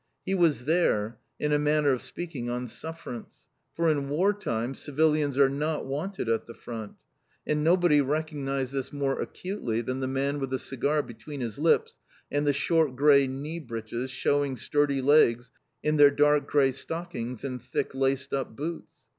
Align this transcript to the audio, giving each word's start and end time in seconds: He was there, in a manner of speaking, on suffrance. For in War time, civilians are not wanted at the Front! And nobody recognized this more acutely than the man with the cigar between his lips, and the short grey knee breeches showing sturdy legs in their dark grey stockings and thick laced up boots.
He 0.25 0.33
was 0.33 0.65
there, 0.65 1.19
in 1.39 1.51
a 1.53 1.59
manner 1.59 1.91
of 1.91 2.01
speaking, 2.01 2.49
on 2.49 2.65
suffrance. 2.65 3.47
For 3.75 3.87
in 3.87 4.09
War 4.09 4.33
time, 4.33 4.73
civilians 4.73 5.37
are 5.37 5.47
not 5.47 5.85
wanted 5.85 6.27
at 6.27 6.47
the 6.47 6.55
Front! 6.55 6.93
And 7.45 7.63
nobody 7.63 8.01
recognized 8.01 8.73
this 8.73 8.91
more 8.91 9.21
acutely 9.21 9.79
than 9.81 9.99
the 9.99 10.07
man 10.07 10.39
with 10.39 10.49
the 10.49 10.57
cigar 10.57 11.03
between 11.03 11.39
his 11.41 11.59
lips, 11.59 11.99
and 12.31 12.47
the 12.47 12.51
short 12.51 12.95
grey 12.95 13.27
knee 13.27 13.59
breeches 13.59 14.09
showing 14.09 14.55
sturdy 14.57 15.01
legs 15.03 15.51
in 15.83 15.97
their 15.97 16.09
dark 16.09 16.47
grey 16.47 16.71
stockings 16.71 17.43
and 17.43 17.61
thick 17.61 17.93
laced 17.93 18.33
up 18.33 18.55
boots. 18.55 18.89